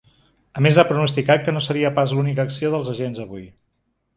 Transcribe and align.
A 0.59 0.63
més 0.65 0.77
ha 0.77 0.85
pronosticat 0.91 1.45
que 1.49 1.53
no 1.57 1.63
seria 1.65 1.91
pas 1.99 2.17
l’única 2.17 2.47
acció 2.51 2.73
dels 2.77 2.93
agents 2.95 3.25
avui. 3.27 3.47